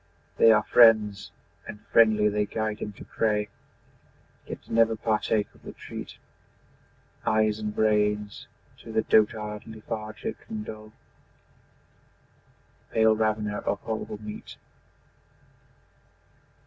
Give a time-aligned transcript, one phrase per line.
[0.37, 1.31] They are friends;
[1.67, 3.49] and friendly they guide him to prey,
[4.47, 6.17] Yet never partake of the treat
[7.23, 8.47] Eyes and brains
[8.79, 10.93] to the dotard lethargic and dull,
[12.91, 14.55] Pale ravener of horrible meat.